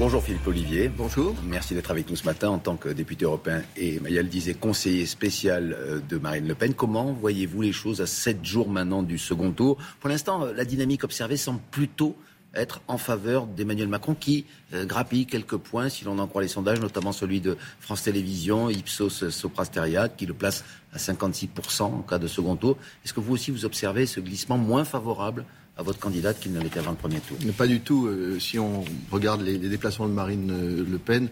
[0.00, 0.88] Bonjour Philippe Olivier.
[0.88, 1.34] Bonjour.
[1.44, 5.04] Merci d'être avec nous ce matin en tant que député européen et Mayal disait conseiller
[5.04, 6.72] spécial euh, de Marine Le Pen.
[6.72, 9.76] Comment voyez-vous les choses à sept jours maintenant du second tour?
[10.00, 12.16] Pour l'instant, euh, la dynamique observée semble plutôt
[12.54, 16.48] être en faveur d'Emmanuel Macron qui euh, grappille quelques points, si l'on en croit les
[16.48, 20.64] sondages, notamment celui de France Télévisions, Ipsos Soprasteria, qui le place
[20.94, 22.78] à 56% en cas de second tour.
[23.04, 25.44] Est-ce que vous aussi vous observez ce glissement moins favorable
[25.80, 28.06] à votre candidate qu'il ne l'était avant le premier tour Pas du tout.
[28.06, 31.30] Euh, si on regarde les, déplacements de Marine euh, Le Pen,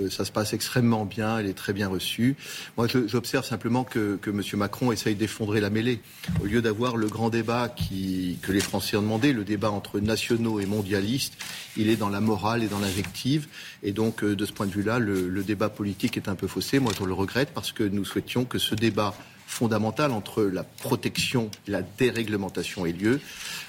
[0.00, 2.34] euh, ça se passe extrêmement bien, elle est très bien reçue.
[2.78, 4.40] Moi, j'observe simplement que, que M.
[4.54, 6.00] Macron essaye d'effondrer la mêlée.
[6.40, 10.00] Au lieu d'avoir le grand débat qui, que les Français ont demandé, le débat entre
[10.00, 11.34] nationaux et mondialistes,
[11.76, 13.48] il est dans la morale et dans l'invective.
[13.82, 16.78] Et donc, de ce point de vue-là, le, le débat politique est un peu faussé.
[16.78, 19.14] Moi, je le regrette parce que nous souhaitions que ce débat
[19.50, 23.20] fondamental entre la protection et la déréglementation ait lieu.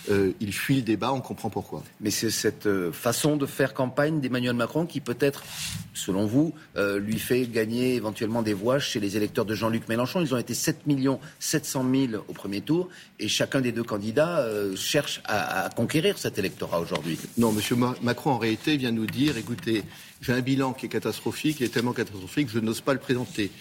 [0.09, 1.83] Euh, il fuit le débat, on comprend pourquoi.
[1.99, 5.43] Mais c'est cette euh, façon de faire campagne d'Emmanuel Macron qui peut-être,
[5.93, 10.21] selon vous, euh, lui fait gagner éventuellement des voix chez les électeurs de Jean-Luc Mélenchon.
[10.21, 10.81] Ils ont été 7
[11.39, 12.89] 700 000 au premier tour
[13.19, 17.17] et chacun des deux candidats cherche à, conquérir cet électorat aujourd'hui.
[17.37, 17.93] Non, M.
[18.01, 19.83] Macron en réalité vient nous dire, écoutez,
[20.21, 22.99] j'ai un bilan qui est catastrophique, il est tellement catastrophique que je n'ose pas le
[22.99, 23.51] présenter.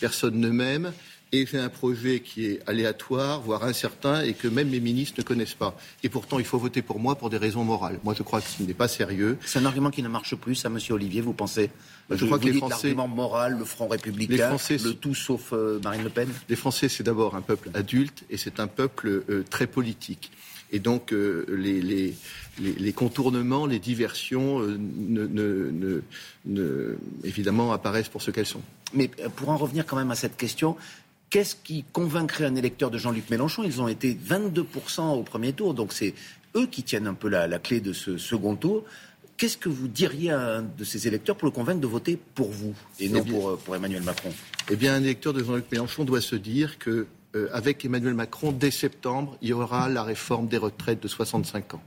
[0.00, 0.92] Personne ne m'aime
[1.32, 5.24] et j'ai un projet qui est aléatoire, voire incertain, et que même mes ministres ne
[5.24, 5.76] connaissent pas.
[6.04, 7.98] Et pourtant, il faut voter pour moi pour des raisons morales.
[8.04, 9.36] Moi, je crois que ce n'est pas sérieux.
[9.44, 11.70] C'est un argument qui ne marche plus, ça, Monsieur Olivier, vous pensez?
[12.10, 16.04] Je crois que les Français, l'argument moral, le Front républicain, le tout sauf euh, Marine
[16.04, 16.28] Le Pen?
[16.48, 20.30] Les Français, c'est d'abord un peuple adulte et c'est un peuple euh, très politique.
[20.72, 22.14] Et donc, euh, les, les,
[22.58, 26.02] les, contournements, les diversions, ne,
[26.44, 28.62] ne, évidemment, apparaissent pour ce qu'elles sont.
[28.92, 30.76] Mais pour en revenir quand même à cette question,
[31.30, 33.64] Qu'est-ce qui convaincrait un électeur de Jean-Luc Mélenchon?
[33.64, 36.14] Ils ont été 22% au premier tour, donc c'est
[36.54, 38.84] eux qui tiennent un peu la, clé de ce second tour.
[39.36, 42.50] Qu'est-ce que vous diriez à un de ces électeurs pour le convaincre de voter pour
[42.50, 44.32] vous et non eh pour, pour, Emmanuel Macron?
[44.70, 48.52] Eh bien, un électeur de Jean-Luc Mélenchon doit se dire que euh, avec Emmanuel Macron,
[48.52, 51.82] dès septembre, il y aura la réforme des retraites de 65 ans.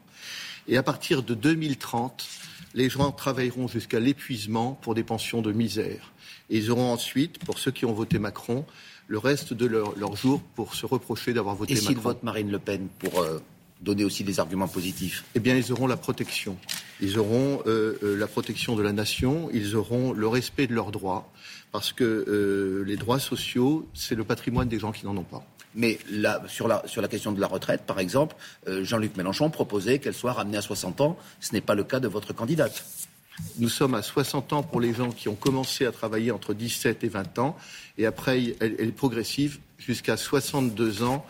[0.68, 2.28] Et à partir de 2030,
[2.76, 6.12] les gens travailleront jusqu'à l'épuisement pour des pensions de misère.
[6.52, 8.66] Et ils auront ensuite, pour ceux qui ont voté Macron,
[9.10, 11.90] le reste de leur, leur jour pour se reprocher d'avoir voté Et Macron.
[11.90, 13.40] Et s'ils votent Marine Le Pen pour euh,
[13.82, 15.26] donner aussi des arguments positifs?
[15.36, 16.56] Eh bien, ils auront la protection.
[17.02, 20.92] Ils auront euh, euh, la protection de la nation, ils auront le respect de leurs
[20.92, 21.32] droits,
[21.72, 25.44] parce que les droits sociaux, c'est le patrimoine des gens qui n'en ont pas.
[25.76, 28.36] Mais là, sur, la, sur la question de la retraite, par exemple,
[28.68, 31.18] Jean-Luc Mélenchon proposait qu'elle soit ramenée à 60 ans.
[31.40, 32.84] Ce n'est pas le cas de votre candidate.
[33.58, 37.04] Nous sommes à 60 ans pour les gens qui ont commencé à travailler entre 17
[37.04, 37.58] et 20 ans.
[37.98, 41.26] Et après, elle, est progressive jusqu'à 62 ans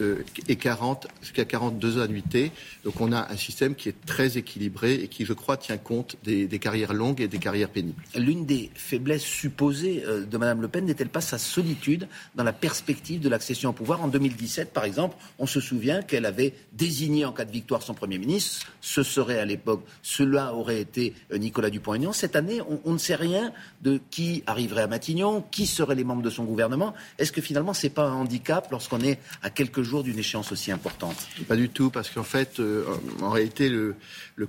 [0.00, 2.52] et 40, jusqu'à 42 annuités.
[2.84, 6.16] Donc on a un système qui est très équilibré et qui, je crois, tient compte
[6.24, 8.02] des, carrières longues et des carrières pénibles.
[8.14, 12.52] L'une des faiblesses supposées euh, de Mme Le Pen n'est-elle pas sa solitude dans la
[12.52, 14.02] perspective de l'accession au pouvoir?
[14.02, 17.94] En 2017, par exemple, on se souvient qu'elle avait désigné en cas de victoire son
[17.94, 18.66] Premier ministre.
[18.80, 22.12] Ce serait à l'époque, cela aurait été euh, Nicolas Dupont-Aignan.
[22.12, 26.04] Cette année, on, on, ne sait rien de qui arriverait à Matignon, qui seraient les
[26.04, 26.94] membres de son gouvernement.
[27.18, 30.52] Est-ce que finalement, ce n'est pas un handicap lorsqu'on est à quelques jours d'une échéance
[30.52, 31.16] aussi importante
[31.48, 32.84] Pas du tout, parce qu'en fait, euh,
[33.20, 33.94] en réalité, le,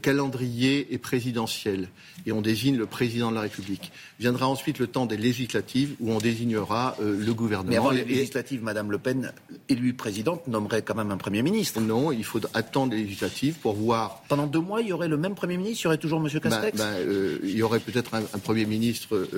[0.01, 1.87] calendrier est présidentiel
[2.25, 3.91] et on désigne le président de la République.
[4.19, 7.69] Viendra ensuite le temps des législatives où on désignera euh, le gouvernement.
[7.69, 9.31] Mais avant les législatives, Madame Le Pen,
[9.69, 11.79] élue présidente, nommerait quand même un Premier ministre.
[11.79, 14.23] Non, il faut attendre les législatives pour voir.
[14.29, 16.27] Pendant deux mois, il y aurait le même Premier ministre, il y aurait toujours M.
[16.33, 16.77] Ben, Castex?
[16.77, 19.29] ben, euh, Il y aurait peut-être un, Premier ministre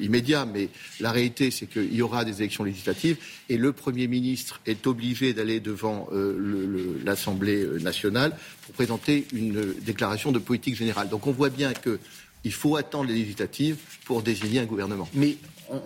[0.00, 4.60] immédiat, mais la réalité, c'est qu'il y aura des élections législatives et le Premier ministre
[4.66, 11.08] est obligé d'aller devant euh, l'Assemblée nationale pour présenter une déclaration de politique générale.
[11.08, 15.08] Donc on voit bien qu'il faut attendre les législatives pour désigner un gouvernement.
[15.14, 15.36] Mais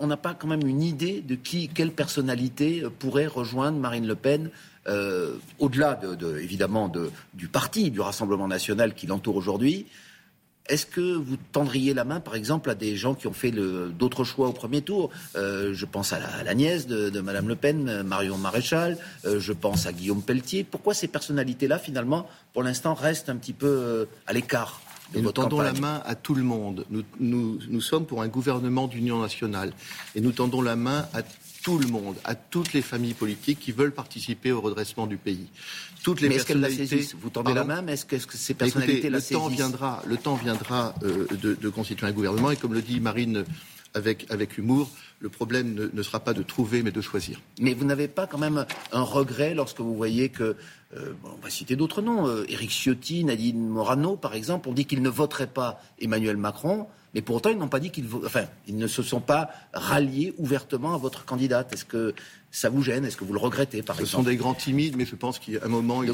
[0.01, 4.15] on n'a pas quand même une idée de qui, quelle personnalité pourrait rejoindre Marine Le
[4.15, 4.49] Pen
[4.87, 6.91] euh, au-delà de, évidemment
[7.33, 9.85] du parti, du Rassemblement national qui l'entoure aujourd'hui.
[10.69, 14.23] Est-ce que vous tendriez la main, par exemple, à des gens qui ont fait d'autres
[14.23, 18.03] choix au premier tour euh, Je pense à la, nièce de, de, Madame Le Pen,
[18.03, 18.97] Marion Maréchal.
[19.25, 20.63] Euh, je pense à Guillaume Pelletier.
[20.63, 24.81] Pourquoi ces personnalités-là, finalement, pour l'instant, restent un petit peu euh, à l'écart?
[25.15, 26.85] Nous tendons la main à tout le monde.
[26.89, 29.73] Nous, nous, nous sommes pour un gouvernement d'union nationale.
[30.15, 31.21] Et nous tendons la main à
[31.63, 35.49] tout le monde, à toutes les familles politiques qui veulent participer au redressement du pays.
[36.03, 36.95] Toutes les mais personnalités.
[36.95, 40.17] La Vous tendez la main, mais est-ce que, ces personnalités Écoutez, le temps viendra, le
[40.17, 42.51] temps viendra euh, de, de, constituer un gouvernement.
[42.51, 43.43] Et comme le dit Marine
[43.93, 44.89] avec, avec humour.
[45.19, 47.41] Le problème ne, sera pas de trouver, mais de choisir.
[47.59, 50.55] Mais vous n'avez pas quand même un regret lorsque vous voyez que,
[50.95, 54.85] euh, on va citer d'autres noms, euh, Éric Ciotti, Nadine Morano, par exemple, on dit
[54.85, 56.87] qu'ils ne voteraient pas Emmanuel Macron.
[57.13, 60.35] Mais pour autant, ils n'ont pas dit qu'ils, enfin, ils ne se sont pas ralliés
[60.37, 61.73] ouvertement à votre candidate.
[61.73, 62.13] Est-ce que
[62.51, 63.05] ça vous gêne?
[63.05, 65.39] Est-ce que vous le regrettez, par exemple Ce sont des grands timides, mais je pense
[65.39, 66.11] qu'à un moment, ils,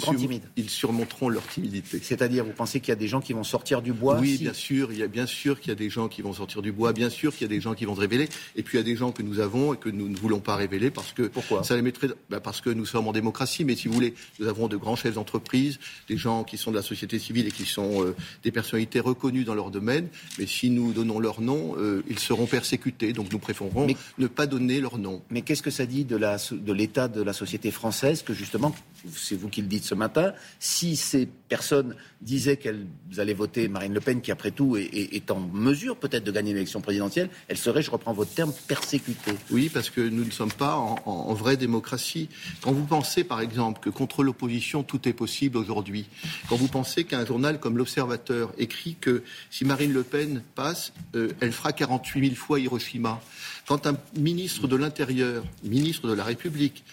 [0.56, 2.00] ils, surmonteront leur timidité.
[2.02, 4.54] C'est-à-dire, vous pensez qu'il y a des gens qui vont sortir du bois Oui, bien
[4.54, 4.92] sûr.
[4.92, 6.94] Il y a bien sûr qu'il y a des gens qui vont sortir du bois.
[6.94, 8.30] Bien sûr qu'il y a des gens qui vont se révéler.
[8.56, 10.40] Et puis il y a des gens que nous avons et que nous ne voulons
[10.40, 11.64] pas révéler parce que pourquoi?
[11.64, 13.66] ça les mettrait bah, parce que nous sommes en démocratie.
[13.66, 16.76] Mais si vous voulez, nous avons de grands chefs d'entreprise, des gens qui sont de
[16.76, 20.08] la société civile et qui sont euh, des personnalités reconnues dans leur domaine.
[20.40, 23.14] Mais si nous donnons leur nom, euh, ils seront persécutés.
[23.14, 23.88] Donc nous préférons
[24.18, 25.22] ne pas donner leur nom.
[25.30, 28.76] Mais qu'est-ce que ça dit de l'état de la société française que justement,
[29.12, 32.86] c'est vous qui le dites ce matin, si ces personnes disaient qu'elles
[33.18, 36.82] allaient voter Marine Le Pen, qui après tout est, en mesure peut-être de gagner l'élection
[36.82, 39.34] présidentielle, elle serait, je reprends votre terme, persécutée.
[39.52, 42.30] Oui, parce que nous ne sommes pas en, vraie démocratie.
[42.62, 46.08] Quand vous pensez, par exemple, que contre l'opposition, tout est possible aujourd'hui,
[46.48, 51.30] quand vous pensez qu'un journal comme l'Observateur écrit que si Marine Le Pen passe, euh,
[51.40, 53.20] elle fera 48 000 fois Hiroshima,
[53.68, 56.84] quand un ministre de l'Intérieur, ministre de la République,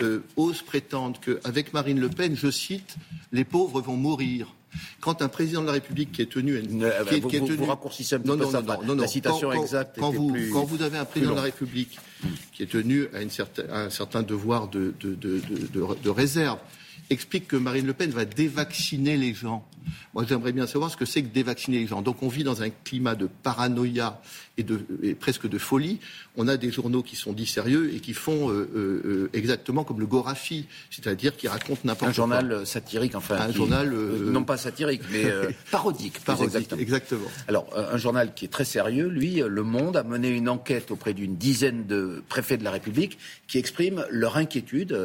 [0.00, 2.96] euh, ose prétendre qu'avec Marine Le Pen, je cite,
[3.32, 4.54] les pauvres vont mourir.
[5.00, 7.64] Quand un président de la République qui est tenu, à une, qui vous, tenu...
[7.66, 9.98] raccourcissez un peu non, ça, non, la citation exacte.
[9.98, 11.98] Quand, vous, quand vous avez un président de la République
[12.52, 13.30] qui est tenu à, une
[13.72, 15.40] un certain devoir de, de, de,
[15.72, 16.58] de réserve,
[17.10, 19.66] explique que Marine Le Pen va dévacciner les gens.
[20.14, 22.02] Moi, j'aimerais bien savoir ce que c'est que dévacciner les gens.
[22.02, 24.20] Donc, on vit dans un climat de paranoïa
[24.56, 24.80] et, de,
[25.18, 25.98] presque de folie.
[26.36, 30.00] On a des journaux qui sont dits sérieux et qui font euh, euh, exactement comme
[30.00, 32.08] le Gorafi, c'est-à-dire qui racontent n'importe quoi.
[32.08, 33.36] Un journal satirique, enfin.
[33.36, 33.92] Un journal.
[33.92, 35.24] Euh, non pas satirique, mais
[35.70, 36.20] parodique.
[36.24, 37.28] parodique, exactement.
[37.46, 41.14] Alors, un journal qui est très sérieux, lui, Le Monde, a mené une enquête auprès
[41.14, 44.96] d'une dizaine de préfets de la République qui expriment leur inquiétude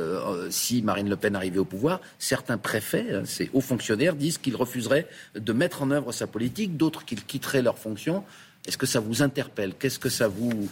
[0.49, 2.01] si Marine Le Pen arrivait au pouvoir.
[2.19, 6.77] Certains préfets, hein, ces hauts fonctionnaires, disent qu'ils refuserait de mettre en œuvre sa politique,
[6.77, 8.23] d'autres qui quitteraient leur fonction.
[8.65, 9.73] Est-ce que ça vous interpelle?
[9.77, 10.69] Qu'est-ce que ça vous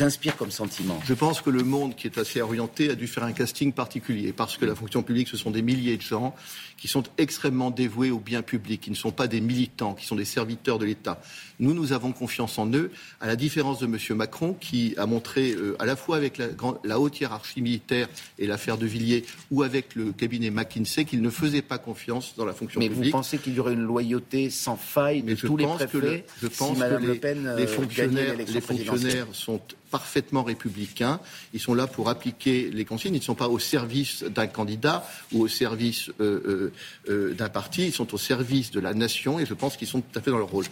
[0.00, 0.98] inspire comme sentiment?
[1.04, 4.32] Je pense que le monde, qui est assez orienté, a dû faire un casting particulier,
[4.32, 6.34] parce que la fonction publique, ce sont des milliers de gens
[6.78, 10.16] qui sont extrêmement dévoués au bien public, qui ne sont pas des militants, qui sont
[10.16, 11.20] des serviteurs de l'État.
[11.60, 13.98] Nous, nous avons confiance en eux, à la différence de M.
[14.16, 18.08] Macron, qui a montré, euh, à la fois avec la, haute hiérarchie militaire
[18.38, 22.44] et l'affaire de Villiers, ou avec le cabinet McKinsey, qu'il ne faisait pas confiance dans
[22.44, 22.98] la fonction publique.
[22.98, 26.48] Mais vous pensez qu'il y aurait une loyauté sans faille de tous les préfets Je
[26.48, 29.60] pense que les, Le Pen, les fonctionnaires, les fonctionnaires sont
[29.90, 31.20] parfaitement républicains.
[31.52, 33.14] Ils sont là pour appliquer les consignes.
[33.14, 36.72] Ils ne sont pas au service d'un candidat ou au service euh, euh,
[37.08, 37.86] euh, d'un parti.
[37.86, 40.30] Ils sont au service de la nation et je pense qu'ils sont tout à fait
[40.30, 40.66] dans leur rôle.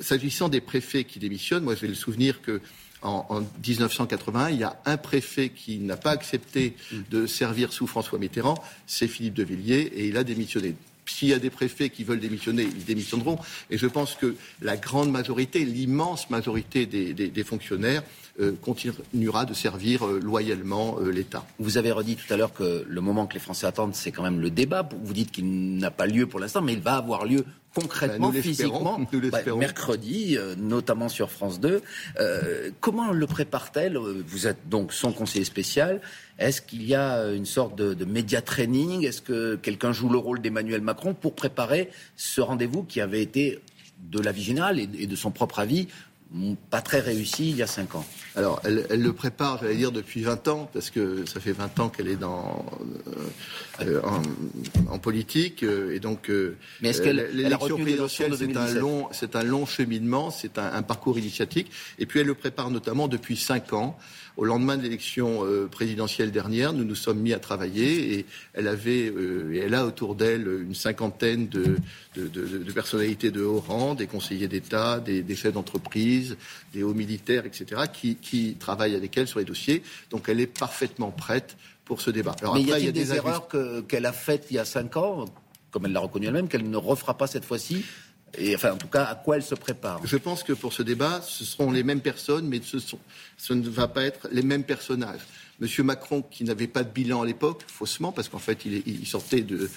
[0.00, 2.60] S'agissant des préfets qui démissionnent, moi j'ai le souvenir que
[3.02, 6.74] en, en, 1981, il y a un préfet qui n'a pas accepté
[7.10, 10.74] de servir sous François Mitterrand, c'est Philippe de Villiers, et il a démissionné.
[11.10, 13.38] S'il y a des préfets qui veulent démissionner, ils démissionneront.
[13.70, 18.02] Et je pense que la grande majorité, l'immense majorité des fonctionnaires
[18.40, 21.44] euh, continuera de servir euh, loyalement euh, l'État.
[21.58, 24.22] Vous avez redit tout à l'heure que le moment que les Français attendent, c'est quand
[24.22, 24.88] même le débat.
[25.02, 27.44] Vous dites qu'il n'a pas lieu pour l'instant, mais il va avoir lieu
[27.80, 31.82] concrètement, ben, physiquement, bah, mercredi, notamment sur France 2.
[32.80, 36.00] comment le prépare-t-elle Vous êtes donc son conseiller spécial.
[36.38, 40.18] Est-ce qu'il y a une sorte de, de média training Est-ce que quelqu'un joue le
[40.18, 43.60] rôle d'Emmanuel Macron pour préparer ce rendez-vous qui avait été
[43.98, 45.88] de l'avis général et de son propre avis
[46.70, 48.04] pas très réussi il y a cinq ans.
[48.36, 51.88] Alors, elle, le prépare, j'allais dire, depuis 20 ans, parce que ça fait 20 ans
[51.88, 52.64] qu'elle est dans,
[53.80, 54.00] euh, euh,
[54.88, 55.62] en, politique.
[55.62, 56.30] Euh, et donc,
[56.80, 60.82] Mais est-ce qu'elle l'élection présidentielle, c'est un, long, c'est un long cheminement, c'est un, un,
[60.82, 61.70] parcours initiatique.
[61.98, 63.98] Et puis, elle le prépare notamment depuis 5 ans.
[64.36, 69.12] Au lendemain de l'élection présidentielle dernière, nous nous sommes mis à travailler et elle avait,
[69.52, 71.76] et elle a autour d'elle une cinquantaine de,
[72.72, 76.17] personnalités de haut rang, des conseillers d'État, des, chefs d'entreprise,
[76.72, 79.82] des hauts militaires, etc., qui, travaillent avec elle sur les dossiers.
[80.10, 82.34] Donc elle est parfaitement prête pour ce débat.
[82.40, 83.48] Alors, Mais y a-t-il des, erreurs
[83.88, 85.26] qu'elle a faites il y a cinq ans,
[85.70, 87.84] comme elle l'a reconnu elle-même, qu'elle ne refera pas cette fois-ci
[88.36, 90.00] et enfin, en tout cas, à quoi elle se prépare?
[90.04, 92.98] Je pense que pour ce débat, ce seront les mêmes personnes, mais ce, sont,
[93.36, 95.20] ce ne va pas être les mêmes personnages.
[95.60, 95.84] M.
[95.84, 99.68] Macron, qui n'avait pas de bilan à l'époque, faussement, parce qu'en fait, il, sortait euh,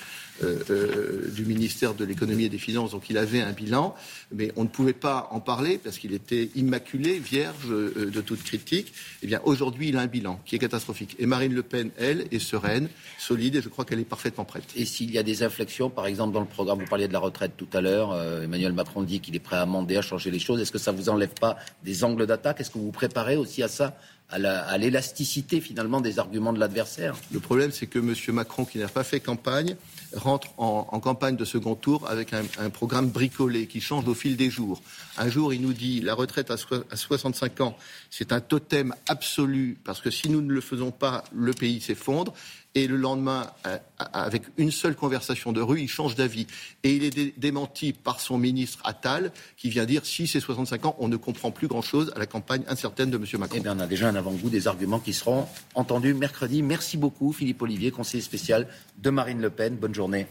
[0.43, 3.95] euh, du ministère de l'économie et des finances, donc il avait un bilan,
[4.31, 8.93] mais on ne pouvait pas en parler parce qu'il était immaculé, vierge de toute critique.
[9.23, 11.15] Eh bien, aujourd'hui, il a un bilan qui est catastrophique.
[11.17, 14.65] Et Marine Le Pen, elle, est sereine, solide, et je crois qu'elle est parfaitement prête.
[14.75, 17.19] Et s'il y a des inflexions, par exemple, dans le programme, vous parliez de la
[17.19, 20.39] retraite tout à l'heure, Emmanuel Macron dit qu'il est prêt à amender, à changer les
[20.39, 20.61] choses.
[20.61, 22.61] Est-ce que ça vous enlève pas des angles d'attaque?
[22.61, 23.97] Est-ce que vous vous préparez aussi à ça
[24.31, 27.15] à l'élasticité finalement des arguments de l'adversaire.
[27.31, 28.15] Le problème, c'est que M.
[28.33, 29.75] Macron, qui n'a pas fait campagne,
[30.15, 34.49] rentre en, campagne de second tour avec un, programme bricolé qui change au fil des
[34.49, 34.81] jours.
[35.17, 36.55] Un jour, il nous dit la retraite à,
[36.89, 37.77] à 65 ans,
[38.09, 42.33] c'est un totem absolu parce que si nous ne le faisons pas, le pays s'effondre
[42.73, 46.47] et le lendemain, euh, avec une seule conversation de rue, il change d'avis.
[46.83, 50.95] Et il est démenti par son ministre Attal, qui vient dire si c'est 65 ans,
[50.99, 53.25] on ne comprend plus grand-chose à la campagne incertaine de M.
[53.39, 53.57] Macron.
[53.57, 56.61] Eh bien, on a déjà un avant-goût des arguments qui seront entendus mercredi.
[56.61, 58.67] Merci beaucoup, Philippe Olivier, conseiller spécial
[58.99, 59.75] de Marine Le Pen.
[59.75, 60.27] Bonne journée.